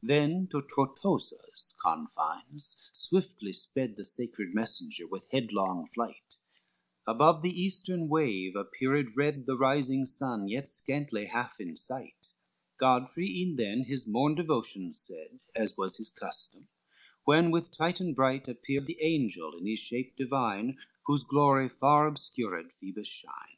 XV 0.00 0.06
Then 0.06 0.46
to 0.52 0.62
Tortosa's 0.62 1.74
confines 1.82 2.88
swiftly 2.92 3.52
sped 3.52 3.96
The 3.96 4.04
sacred 4.04 4.54
messenger, 4.54 5.08
with 5.08 5.32
headlong 5.32 5.88
flight; 5.88 6.36
Above 7.04 7.42
the 7.42 7.50
eastern 7.60 8.08
wave 8.08 8.54
appeared 8.54 9.16
red 9.16 9.44
The 9.46 9.56
rising 9.56 10.06
sun, 10.06 10.46
yet 10.46 10.68
scantly 10.68 11.26
half 11.26 11.58
in 11.60 11.76
sight; 11.76 12.28
Godfrey 12.78 13.26
e'en 13.40 13.56
then 13.56 13.82
his 13.82 14.06
morn 14.06 14.36
devotions 14.36 15.00
said, 15.00 15.40
As 15.56 15.76
was 15.76 15.96
his 15.96 16.10
custom, 16.10 16.68
when 17.24 17.50
with 17.50 17.72
Titan 17.72 18.14
bright 18.14 18.46
Appeared 18.46 18.86
the 18.86 19.02
angel 19.02 19.54
in 19.58 19.66
his 19.66 19.80
shape 19.80 20.14
divine, 20.16 20.78
Whose 21.06 21.24
glory 21.24 21.68
far 21.68 22.06
obscured 22.06 22.72
Phoebus' 22.74 23.08
shine. 23.08 23.56